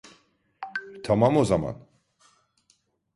[1.03, 1.87] Tamam, o zaman.